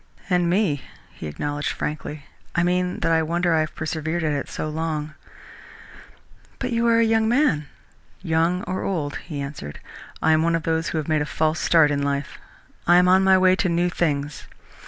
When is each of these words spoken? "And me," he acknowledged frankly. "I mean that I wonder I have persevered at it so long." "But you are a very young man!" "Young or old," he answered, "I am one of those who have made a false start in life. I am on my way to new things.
"And 0.31 0.49
me," 0.49 0.81
he 1.11 1.27
acknowledged 1.27 1.69
frankly. 1.73 2.25
"I 2.55 2.63
mean 2.63 3.01
that 3.01 3.11
I 3.11 3.21
wonder 3.21 3.53
I 3.53 3.59
have 3.59 3.75
persevered 3.75 4.23
at 4.23 4.31
it 4.33 4.49
so 4.49 4.67
long." 4.67 5.13
"But 6.57 6.71
you 6.71 6.87
are 6.87 6.93
a 6.95 7.05
very 7.05 7.05
young 7.05 7.29
man!" 7.29 7.67
"Young 8.23 8.63
or 8.63 8.81
old," 8.83 9.17
he 9.17 9.39
answered, 9.39 9.79
"I 10.19 10.31
am 10.31 10.41
one 10.41 10.55
of 10.55 10.63
those 10.63 10.87
who 10.87 10.97
have 10.97 11.07
made 11.07 11.21
a 11.21 11.25
false 11.27 11.59
start 11.59 11.91
in 11.91 12.01
life. 12.01 12.39
I 12.87 12.95
am 12.95 13.07
on 13.07 13.23
my 13.23 13.37
way 13.37 13.55
to 13.57 13.69
new 13.69 13.91
things. 13.91 14.47